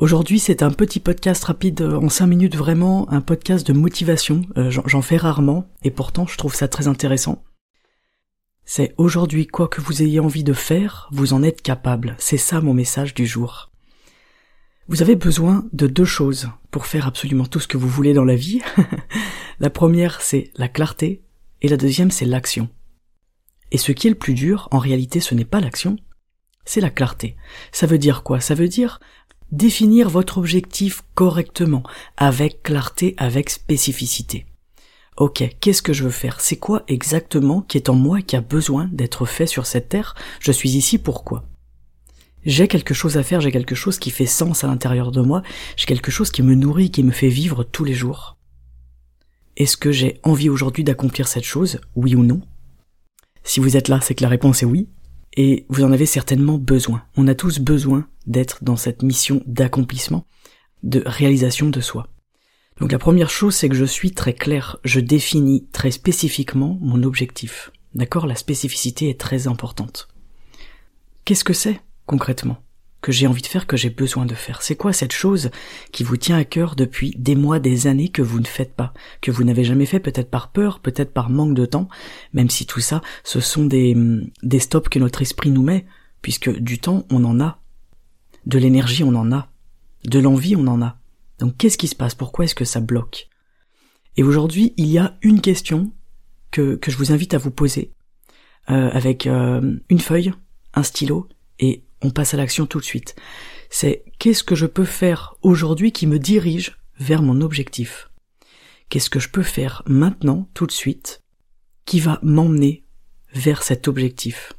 Aujourd'hui, 0.00 0.40
c'est 0.40 0.64
un 0.64 0.72
petit 0.72 0.98
podcast 0.98 1.44
rapide 1.44 1.80
euh, 1.82 2.00
en 2.00 2.08
5 2.08 2.26
minutes 2.26 2.56
vraiment, 2.56 3.08
un 3.12 3.20
podcast 3.20 3.64
de 3.64 3.72
motivation. 3.72 4.42
Euh, 4.56 4.68
j'en 4.68 5.02
fais 5.02 5.16
rarement 5.16 5.68
et 5.84 5.92
pourtant 5.92 6.26
je 6.26 6.36
trouve 6.36 6.54
ça 6.54 6.66
très 6.66 6.88
intéressant. 6.88 7.44
C'est 8.64 8.92
aujourd'hui 8.98 9.46
quoi 9.46 9.68
que 9.68 9.80
vous 9.80 10.02
ayez 10.02 10.18
envie 10.18 10.42
de 10.42 10.52
faire, 10.52 11.08
vous 11.12 11.32
en 11.32 11.44
êtes 11.44 11.62
capable. 11.62 12.16
C'est 12.18 12.38
ça 12.38 12.60
mon 12.60 12.74
message 12.74 13.14
du 13.14 13.24
jour. 13.24 13.70
Vous 14.88 15.00
avez 15.00 15.14
besoin 15.14 15.64
de 15.72 15.86
deux 15.86 16.04
choses 16.04 16.50
pour 16.72 16.86
faire 16.86 17.06
absolument 17.06 17.46
tout 17.46 17.60
ce 17.60 17.68
que 17.68 17.76
vous 17.76 17.88
voulez 17.88 18.14
dans 18.14 18.24
la 18.24 18.36
vie. 18.36 18.62
la 19.60 19.70
première, 19.70 20.20
c'est 20.20 20.50
la 20.56 20.68
clarté, 20.68 21.22
et 21.62 21.68
la 21.68 21.76
deuxième, 21.76 22.10
c'est 22.10 22.26
l'action. 22.26 22.68
Et 23.70 23.78
ce 23.78 23.92
qui 23.92 24.08
est 24.08 24.10
le 24.10 24.16
plus 24.16 24.34
dur, 24.34 24.68
en 24.72 24.78
réalité, 24.78 25.20
ce 25.20 25.34
n'est 25.34 25.44
pas 25.44 25.60
l'action, 25.60 25.96
c'est 26.64 26.80
la 26.80 26.90
clarté. 26.90 27.36
Ça 27.70 27.86
veut 27.86 27.98
dire 27.98 28.22
quoi? 28.22 28.40
Ça 28.40 28.54
veut 28.54 28.68
dire 28.68 28.98
définir 29.56 30.10
votre 30.10 30.38
objectif 30.38 31.02
correctement, 31.14 31.82
avec 32.16 32.62
clarté, 32.62 33.14
avec 33.16 33.50
spécificité. 33.50 34.46
Ok, 35.16 35.44
qu'est-ce 35.60 35.82
que 35.82 35.92
je 35.92 36.04
veux 36.04 36.10
faire? 36.10 36.40
C'est 36.40 36.56
quoi 36.56 36.82
exactement 36.88 37.62
qui 37.62 37.76
est 37.76 37.88
en 37.88 37.94
moi 37.94 38.20
qui 38.20 38.34
a 38.34 38.40
besoin 38.40 38.88
d'être 38.92 39.26
fait 39.26 39.46
sur 39.46 39.66
cette 39.66 39.88
terre? 39.88 40.16
Je 40.40 40.50
suis 40.50 40.76
ici 40.76 40.98
pourquoi 40.98 41.44
j'ai 42.46 42.68
quelque 42.68 42.92
chose 42.92 43.16
à 43.16 43.22
faire, 43.22 43.40
j'ai 43.40 43.50
quelque 43.50 43.74
chose 43.74 43.98
qui 43.98 44.10
fait 44.10 44.26
sens 44.26 44.64
à 44.64 44.66
l'intérieur 44.66 45.12
de 45.12 45.22
moi, 45.22 45.42
j'ai 45.76 45.86
quelque 45.86 46.10
chose 46.10 46.30
qui 46.30 46.42
me 46.42 46.54
nourrit, 46.54 46.90
qui 46.90 47.02
me 47.02 47.10
fait 47.10 47.30
vivre 47.30 47.64
tous 47.64 47.84
les 47.84 47.94
jours. 47.94 48.36
Est-ce 49.56 49.78
que 49.78 49.92
j'ai 49.92 50.20
envie 50.24 50.50
aujourd'hui 50.50 50.84
d'accomplir 50.84 51.26
cette 51.26 51.44
chose, 51.44 51.80
oui 51.96 52.14
ou 52.14 52.22
non? 52.22 52.42
Si 53.44 53.60
vous 53.60 53.78
êtes 53.78 53.88
là, 53.88 54.00
c'est 54.02 54.14
que 54.14 54.22
la 54.22 54.28
réponse 54.28 54.62
est 54.62 54.66
oui, 54.66 54.88
et 55.36 55.66
vous 55.68 55.84
en 55.84 55.92
avez 55.92 56.06
certainement 56.06 56.58
besoin. 56.58 57.02
On 57.16 57.28
a 57.28 57.34
tous 57.34 57.58
besoin 57.58 58.06
d'être 58.26 58.64
dans 58.64 58.76
cette 58.76 59.02
mission 59.02 59.42
d'accomplissement, 59.46 60.26
de 60.82 61.02
réalisation 61.04 61.70
de 61.70 61.80
soi. 61.80 62.08
Donc 62.80 62.92
la 62.92 62.98
première 62.98 63.30
chose, 63.30 63.54
c'est 63.54 63.68
que 63.68 63.74
je 63.74 63.84
suis 63.84 64.12
très 64.12 64.32
clair, 64.32 64.78
je 64.84 65.00
définis 65.00 65.66
très 65.72 65.90
spécifiquement 65.90 66.78
mon 66.80 67.02
objectif. 67.02 67.70
D'accord? 67.94 68.26
La 68.26 68.34
spécificité 68.34 69.08
est 69.08 69.20
très 69.20 69.46
importante. 69.46 70.08
Qu'est-ce 71.24 71.44
que 71.44 71.52
c'est 71.52 71.80
concrètement, 72.06 72.58
que 73.04 73.12
j'ai 73.12 73.26
envie 73.26 73.42
de 73.42 73.46
faire, 73.46 73.66
que 73.66 73.76
j'ai 73.76 73.90
besoin 73.90 74.24
de 74.24 74.34
faire. 74.34 74.62
C'est 74.62 74.76
quoi 74.76 74.94
cette 74.94 75.12
chose 75.12 75.50
qui 75.92 76.04
vous 76.04 76.16
tient 76.16 76.38
à 76.38 76.44
cœur 76.46 76.74
depuis 76.74 77.14
des 77.18 77.34
mois, 77.34 77.58
des 77.58 77.86
années 77.86 78.08
que 78.08 78.22
vous 78.22 78.40
ne 78.40 78.46
faites 78.46 78.74
pas, 78.74 78.94
que 79.20 79.30
vous 79.30 79.44
n'avez 79.44 79.62
jamais 79.62 79.84
fait, 79.84 80.00
peut-être 80.00 80.30
par 80.30 80.52
peur, 80.52 80.80
peut-être 80.80 81.12
par 81.12 81.28
manque 81.28 81.52
de 81.52 81.66
temps, 81.66 81.90
même 82.32 82.48
si 82.48 82.64
tout 82.64 82.80
ça, 82.80 83.02
ce 83.22 83.40
sont 83.40 83.66
des, 83.66 83.94
des 84.42 84.58
stops 84.58 84.88
que 84.88 84.98
notre 84.98 85.20
esprit 85.20 85.50
nous 85.50 85.62
met, 85.62 85.84
puisque 86.22 86.48
du 86.48 86.78
temps, 86.78 87.04
on 87.10 87.24
en 87.24 87.40
a, 87.40 87.60
de 88.46 88.58
l'énergie, 88.58 89.04
on 89.04 89.14
en 89.14 89.32
a, 89.32 89.50
de 90.06 90.18
l'envie, 90.18 90.56
on 90.56 90.66
en 90.66 90.80
a. 90.80 90.96
Donc 91.40 91.58
qu'est-ce 91.58 91.76
qui 91.76 91.88
se 91.88 91.94
passe? 91.94 92.14
Pourquoi 92.14 92.46
est-ce 92.46 92.54
que 92.54 92.64
ça 92.64 92.80
bloque? 92.80 93.28
Et 94.16 94.22
aujourd'hui, 94.22 94.72
il 94.78 94.86
y 94.86 94.96
a 94.96 95.18
une 95.20 95.42
question 95.42 95.92
que, 96.50 96.76
que 96.76 96.90
je 96.90 96.96
vous 96.96 97.12
invite 97.12 97.34
à 97.34 97.38
vous 97.38 97.50
poser, 97.50 97.92
euh, 98.70 98.88
avec 98.92 99.26
euh, 99.26 99.76
une 99.90 100.00
feuille, 100.00 100.32
un 100.72 100.82
stylo 100.82 101.28
et 101.58 101.84
on 102.04 102.10
passe 102.10 102.34
à 102.34 102.36
l'action 102.36 102.66
tout 102.66 102.78
de 102.78 102.84
suite. 102.84 103.16
C'est 103.70 104.04
qu'est-ce 104.18 104.44
que 104.44 104.54
je 104.54 104.66
peux 104.66 104.84
faire 104.84 105.34
aujourd'hui 105.42 105.90
qui 105.90 106.06
me 106.06 106.18
dirige 106.18 106.78
vers 107.00 107.22
mon 107.22 107.40
objectif? 107.40 108.10
Qu'est-ce 108.88 109.10
que 109.10 109.18
je 109.18 109.30
peux 109.30 109.42
faire 109.42 109.82
maintenant, 109.86 110.48
tout 110.54 110.66
de 110.66 110.72
suite, 110.72 111.22
qui 111.86 111.98
va 111.98 112.20
m'emmener 112.22 112.84
vers 113.32 113.62
cet 113.62 113.88
objectif? 113.88 114.52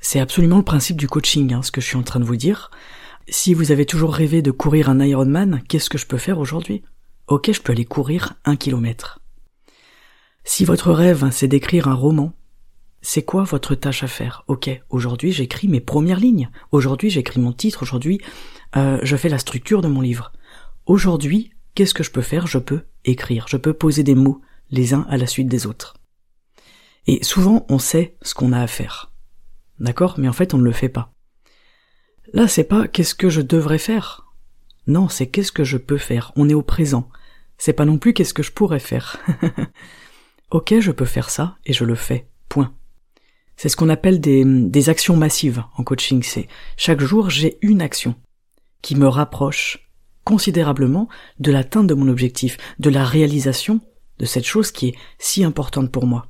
C'est 0.00 0.20
absolument 0.20 0.56
le 0.56 0.64
principe 0.64 0.96
du 0.96 1.06
coaching, 1.06 1.52
hein, 1.52 1.62
ce 1.62 1.70
que 1.70 1.82
je 1.82 1.86
suis 1.86 1.96
en 1.96 2.02
train 2.02 2.20
de 2.20 2.24
vous 2.24 2.36
dire. 2.36 2.70
Si 3.28 3.52
vous 3.52 3.70
avez 3.70 3.84
toujours 3.84 4.14
rêvé 4.14 4.40
de 4.40 4.50
courir 4.50 4.88
un 4.88 5.00
Ironman, 5.00 5.62
qu'est-ce 5.68 5.90
que 5.90 5.98
je 5.98 6.06
peux 6.06 6.18
faire 6.18 6.38
aujourd'hui? 6.38 6.82
Ok, 7.26 7.52
je 7.52 7.60
peux 7.60 7.72
aller 7.72 7.84
courir 7.84 8.34
un 8.44 8.56
kilomètre. 8.56 9.20
Si 10.44 10.64
votre 10.64 10.90
rêve, 10.90 11.28
c'est 11.30 11.46
d'écrire 11.46 11.86
un 11.86 11.94
roman, 11.94 12.32
c'est 13.02 13.22
quoi 13.22 13.44
votre 13.44 13.74
tâche 13.74 14.02
à 14.02 14.08
faire? 14.08 14.44
Ok, 14.46 14.70
aujourd'hui 14.90 15.32
j'écris 15.32 15.68
mes 15.68 15.80
premières 15.80 16.20
lignes. 16.20 16.50
Aujourd'hui 16.70 17.10
j'écris 17.10 17.40
mon 17.40 17.52
titre. 17.52 17.82
Aujourd'hui 17.82 18.20
euh, 18.76 18.98
je 19.02 19.16
fais 19.16 19.28
la 19.28 19.38
structure 19.38 19.80
de 19.80 19.88
mon 19.88 20.00
livre. 20.00 20.32
Aujourd'hui, 20.86 21.52
qu'est-ce 21.74 21.94
que 21.94 22.02
je 22.02 22.10
peux 22.10 22.22
faire? 22.22 22.46
Je 22.46 22.58
peux 22.58 22.82
écrire. 23.04 23.46
Je 23.48 23.56
peux 23.56 23.72
poser 23.72 24.02
des 24.02 24.14
mots 24.14 24.40
les 24.70 24.94
uns 24.94 25.06
à 25.08 25.16
la 25.16 25.26
suite 25.26 25.48
des 25.48 25.66
autres. 25.66 25.94
Et 27.06 27.24
souvent 27.24 27.64
on 27.68 27.78
sait 27.78 28.16
ce 28.22 28.34
qu'on 28.34 28.52
a 28.52 28.60
à 28.60 28.66
faire. 28.66 29.12
D'accord? 29.78 30.14
Mais 30.18 30.28
en 30.28 30.34
fait 30.34 30.52
on 30.52 30.58
ne 30.58 30.64
le 30.64 30.72
fait 30.72 30.90
pas. 30.90 31.12
Là 32.32 32.48
c'est 32.48 32.64
pas 32.64 32.86
qu'est-ce 32.86 33.14
que 33.14 33.30
je 33.30 33.40
devrais 33.40 33.78
faire? 33.78 34.26
Non, 34.86 35.08
c'est 35.08 35.26
qu'est-ce 35.26 35.52
que 35.52 35.64
je 35.64 35.78
peux 35.78 35.98
faire? 35.98 36.32
On 36.36 36.48
est 36.48 36.54
au 36.54 36.62
présent. 36.62 37.08
C'est 37.56 37.72
pas 37.72 37.84
non 37.84 37.98
plus 37.98 38.12
qu'est-ce 38.12 38.34
que 38.34 38.42
je 38.42 38.52
pourrais 38.52 38.78
faire? 38.78 39.18
ok, 40.50 40.80
je 40.80 40.90
peux 40.90 41.04
faire 41.04 41.30
ça 41.30 41.56
et 41.64 41.72
je 41.72 41.84
le 41.84 41.94
fais. 41.94 42.28
Point. 42.48 42.74
C'est 43.60 43.68
ce 43.68 43.76
qu'on 43.76 43.90
appelle 43.90 44.22
des, 44.22 44.88
actions 44.88 45.18
massives 45.18 45.62
en 45.76 45.84
coaching. 45.84 46.22
C'est 46.22 46.48
chaque 46.78 47.02
jour 47.02 47.28
j'ai 47.28 47.58
une 47.60 47.82
action 47.82 48.14
qui 48.80 48.96
me 48.96 49.06
rapproche 49.06 49.90
considérablement 50.24 51.10
de 51.40 51.52
l'atteinte 51.52 51.86
de 51.86 51.92
mon 51.92 52.08
objectif, 52.08 52.56
de 52.78 52.88
la 52.88 53.04
réalisation 53.04 53.82
de 54.18 54.24
cette 54.24 54.46
chose 54.46 54.72
qui 54.72 54.88
est 54.88 54.94
si 55.18 55.44
importante 55.44 55.92
pour 55.92 56.06
moi. 56.06 56.28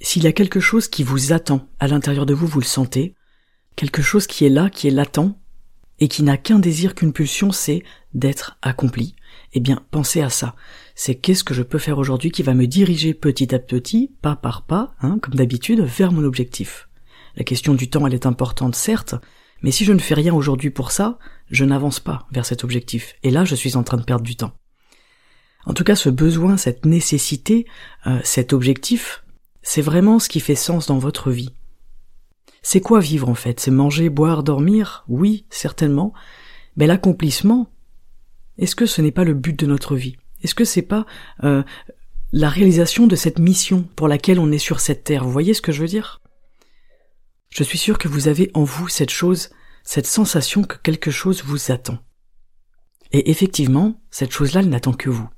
S'il 0.00 0.24
y 0.24 0.26
a 0.26 0.32
quelque 0.32 0.58
chose 0.58 0.88
qui 0.88 1.04
vous 1.04 1.32
attend 1.32 1.68
à 1.78 1.86
l'intérieur 1.86 2.26
de 2.26 2.34
vous, 2.34 2.48
vous 2.48 2.58
le 2.58 2.66
sentez, 2.66 3.14
quelque 3.76 4.02
chose 4.02 4.26
qui 4.26 4.44
est 4.44 4.50
là, 4.50 4.68
qui 4.68 4.88
est 4.88 4.90
latent, 4.90 5.38
et 6.00 6.08
qui 6.08 6.24
n'a 6.24 6.36
qu'un 6.36 6.58
désir, 6.58 6.96
qu'une 6.96 7.12
pulsion, 7.12 7.52
c'est 7.52 7.84
d'être 8.14 8.58
accompli, 8.62 9.14
eh 9.52 9.60
bien 9.60 9.80
pensez 9.92 10.22
à 10.22 10.28
ça. 10.30 10.56
C'est 10.98 11.14
qu'est-ce 11.14 11.44
que 11.44 11.52
je 11.52 11.62
peux 11.62 11.78
faire 11.78 11.98
aujourd'hui 11.98 12.30
qui 12.30 12.42
va 12.42 12.54
me 12.54 12.66
diriger 12.66 13.12
petit 13.12 13.54
à 13.54 13.58
petit, 13.58 14.16
pas 14.22 14.34
par 14.34 14.64
pas, 14.64 14.94
hein, 15.02 15.18
comme 15.20 15.34
d'habitude, 15.34 15.82
vers 15.82 16.10
mon 16.10 16.24
objectif. 16.24 16.88
La 17.36 17.44
question 17.44 17.74
du 17.74 17.90
temps, 17.90 18.06
elle 18.06 18.14
est 18.14 18.24
importante, 18.24 18.74
certes, 18.74 19.14
mais 19.60 19.70
si 19.70 19.84
je 19.84 19.92
ne 19.92 19.98
fais 19.98 20.14
rien 20.14 20.34
aujourd'hui 20.34 20.70
pour 20.70 20.92
ça, 20.92 21.18
je 21.50 21.66
n'avance 21.66 22.00
pas 22.00 22.26
vers 22.32 22.46
cet 22.46 22.64
objectif. 22.64 23.14
Et 23.22 23.30
là, 23.30 23.44
je 23.44 23.54
suis 23.54 23.76
en 23.76 23.82
train 23.82 23.98
de 23.98 24.04
perdre 24.04 24.24
du 24.24 24.36
temps. 24.36 24.52
En 25.66 25.74
tout 25.74 25.84
cas, 25.84 25.96
ce 25.96 26.08
besoin, 26.08 26.56
cette 26.56 26.86
nécessité, 26.86 27.66
euh, 28.06 28.18
cet 28.24 28.54
objectif, 28.54 29.22
c'est 29.60 29.82
vraiment 29.82 30.18
ce 30.18 30.30
qui 30.30 30.40
fait 30.40 30.54
sens 30.54 30.86
dans 30.86 30.98
votre 30.98 31.30
vie. 31.30 31.50
C'est 32.62 32.80
quoi 32.80 33.00
vivre 33.00 33.28
en 33.28 33.34
fait? 33.34 33.60
C'est 33.60 33.70
manger, 33.70 34.08
boire, 34.08 34.42
dormir? 34.42 35.04
Oui, 35.08 35.44
certainement. 35.50 36.14
Mais 36.76 36.86
l'accomplissement, 36.86 37.70
est-ce 38.56 38.74
que 38.74 38.86
ce 38.86 39.02
n'est 39.02 39.12
pas 39.12 39.24
le 39.24 39.34
but 39.34 39.58
de 39.58 39.66
notre 39.66 39.94
vie? 39.94 40.16
Est-ce 40.42 40.54
que 40.54 40.64
c'est 40.64 40.82
pas 40.82 41.06
euh, 41.44 41.62
la 42.32 42.48
réalisation 42.48 43.06
de 43.06 43.16
cette 43.16 43.38
mission 43.38 43.82
pour 43.96 44.08
laquelle 44.08 44.38
on 44.38 44.52
est 44.52 44.58
sur 44.58 44.80
cette 44.80 45.04
terre? 45.04 45.24
Vous 45.24 45.32
voyez 45.32 45.54
ce 45.54 45.62
que 45.62 45.72
je 45.72 45.80
veux 45.80 45.88
dire? 45.88 46.20
Je 47.50 47.62
suis 47.62 47.78
sûr 47.78 47.98
que 47.98 48.08
vous 48.08 48.28
avez 48.28 48.50
en 48.54 48.64
vous 48.64 48.88
cette 48.88 49.10
chose, 49.10 49.50
cette 49.84 50.06
sensation 50.06 50.62
que 50.62 50.76
quelque 50.76 51.10
chose 51.10 51.44
vous 51.44 51.70
attend. 51.70 51.98
Et 53.12 53.30
effectivement, 53.30 54.00
cette 54.10 54.32
chose-là, 54.32 54.60
elle 54.60 54.68
n'attend 54.68 54.92
que 54.92 55.10
vous. 55.10 55.28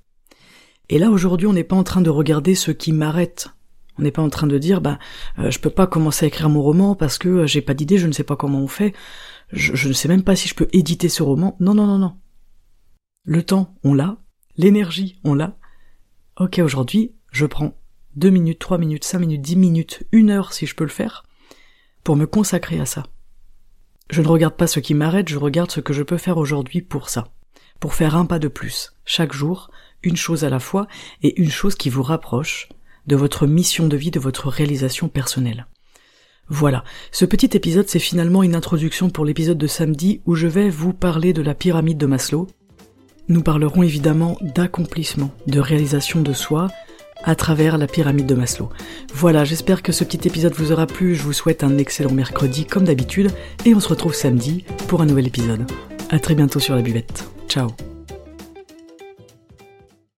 Et 0.88 0.98
là, 0.98 1.10
aujourd'hui, 1.10 1.46
on 1.46 1.52
n'est 1.52 1.64
pas 1.64 1.76
en 1.76 1.84
train 1.84 2.00
de 2.00 2.10
regarder 2.10 2.54
ce 2.54 2.70
qui 2.70 2.92
m'arrête. 2.92 3.50
On 3.98 4.02
n'est 4.02 4.10
pas 4.12 4.22
en 4.22 4.30
train 4.30 4.46
de 4.46 4.58
dire, 4.58 4.80
bah, 4.80 4.98
euh, 5.38 5.50
je 5.50 5.58
peux 5.58 5.70
pas 5.70 5.86
commencer 5.86 6.24
à 6.24 6.28
écrire 6.28 6.48
mon 6.48 6.62
roman 6.62 6.94
parce 6.94 7.18
que 7.18 7.28
euh, 7.28 7.46
j'ai 7.46 7.60
pas 7.60 7.74
d'idée, 7.74 7.98
je 7.98 8.06
ne 8.06 8.12
sais 8.12 8.24
pas 8.24 8.36
comment 8.36 8.60
on 8.60 8.68
fait, 8.68 8.94
je, 9.50 9.74
je 9.74 9.88
ne 9.88 9.92
sais 9.92 10.08
même 10.08 10.22
pas 10.22 10.36
si 10.36 10.48
je 10.48 10.54
peux 10.54 10.68
éditer 10.72 11.08
ce 11.08 11.22
roman. 11.22 11.56
Non, 11.60 11.74
non, 11.74 11.86
non, 11.86 11.98
non. 11.98 12.16
Le 13.24 13.42
temps, 13.42 13.76
on 13.84 13.94
l'a. 13.94 14.18
L'énergie, 14.58 15.20
on 15.22 15.34
l'a. 15.34 15.56
Ok, 16.36 16.58
aujourd'hui, 16.58 17.12
je 17.30 17.46
prends 17.46 17.78
deux 18.16 18.30
minutes, 18.30 18.58
trois 18.58 18.76
minutes, 18.76 19.04
cinq 19.04 19.20
minutes, 19.20 19.40
dix 19.40 19.54
minutes, 19.54 20.02
une 20.10 20.30
heure 20.30 20.52
si 20.52 20.66
je 20.66 20.74
peux 20.74 20.82
le 20.82 20.90
faire, 20.90 21.24
pour 22.02 22.16
me 22.16 22.26
consacrer 22.26 22.80
à 22.80 22.84
ça. 22.84 23.04
Je 24.10 24.20
ne 24.20 24.26
regarde 24.26 24.56
pas 24.56 24.66
ce 24.66 24.80
qui 24.80 24.94
m'arrête, 24.94 25.28
je 25.28 25.38
regarde 25.38 25.70
ce 25.70 25.78
que 25.78 25.92
je 25.92 26.02
peux 26.02 26.18
faire 26.18 26.38
aujourd'hui 26.38 26.82
pour 26.82 27.08
ça. 27.08 27.28
Pour 27.78 27.94
faire 27.94 28.16
un 28.16 28.26
pas 28.26 28.40
de 28.40 28.48
plus, 28.48 28.94
chaque 29.04 29.32
jour, 29.32 29.70
une 30.02 30.16
chose 30.16 30.42
à 30.42 30.50
la 30.50 30.58
fois, 30.58 30.88
et 31.22 31.40
une 31.40 31.50
chose 31.50 31.76
qui 31.76 31.88
vous 31.88 32.02
rapproche 32.02 32.68
de 33.06 33.14
votre 33.14 33.46
mission 33.46 33.86
de 33.86 33.96
vie, 33.96 34.10
de 34.10 34.18
votre 34.18 34.48
réalisation 34.48 35.08
personnelle. 35.08 35.68
Voilà, 36.48 36.82
ce 37.12 37.24
petit 37.24 37.56
épisode 37.56 37.88
c'est 37.88 38.00
finalement 38.00 38.42
une 38.42 38.56
introduction 38.56 39.08
pour 39.08 39.24
l'épisode 39.24 39.58
de 39.58 39.66
samedi 39.68 40.20
où 40.26 40.34
je 40.34 40.48
vais 40.48 40.68
vous 40.68 40.94
parler 40.94 41.32
de 41.32 41.42
la 41.42 41.54
pyramide 41.54 41.98
de 41.98 42.06
Maslow. 42.06 42.48
Nous 43.28 43.42
parlerons 43.42 43.82
évidemment 43.82 44.38
d'accomplissement, 44.40 45.30
de 45.46 45.60
réalisation 45.60 46.22
de 46.22 46.32
soi, 46.32 46.68
à 47.24 47.34
travers 47.34 47.78
la 47.78 47.86
pyramide 47.86 48.26
de 48.26 48.34
Maslow. 48.34 48.70
Voilà, 49.12 49.44
j'espère 49.44 49.82
que 49.82 49.92
ce 49.92 50.04
petit 50.04 50.26
épisode 50.26 50.54
vous 50.54 50.72
aura 50.72 50.86
plu, 50.86 51.14
je 51.14 51.22
vous 51.22 51.32
souhaite 51.32 51.64
un 51.64 51.76
excellent 51.78 52.12
mercredi 52.12 52.64
comme 52.64 52.84
d'habitude, 52.84 53.30
et 53.66 53.74
on 53.74 53.80
se 53.80 53.88
retrouve 53.88 54.14
samedi 54.14 54.64
pour 54.86 55.02
un 55.02 55.06
nouvel 55.06 55.26
épisode. 55.26 55.66
A 56.10 56.18
très 56.18 56.34
bientôt 56.34 56.60
sur 56.60 56.74
la 56.74 56.82
buvette. 56.82 57.28
Ciao 57.48 57.68